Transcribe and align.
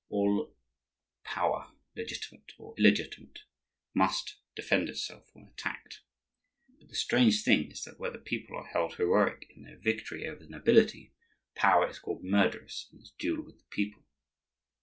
All 0.09 0.55
power, 1.23 1.73
legitimate 1.95 2.53
or 2.57 2.73
illegitimate, 2.75 3.41
must 3.93 4.37
defend 4.55 4.89
itself 4.89 5.29
when 5.33 5.45
attacked; 5.45 6.01
but 6.79 6.87
the 6.89 6.95
strange 6.95 7.43
thing 7.43 7.69
is 7.69 7.83
that 7.83 7.99
where 7.99 8.09
the 8.09 8.17
people 8.17 8.57
are 8.57 8.65
held 8.65 8.95
heroic 8.95 9.45
in 9.55 9.61
their 9.61 9.77
victory 9.77 10.27
over 10.27 10.39
the 10.39 10.49
nobility, 10.49 11.13
power 11.53 11.87
is 11.87 11.99
called 11.99 12.23
murderous 12.23 12.89
in 12.91 12.97
its 12.97 13.11
duel 13.11 13.45
with 13.45 13.59
the 13.59 13.67
people. 13.69 14.01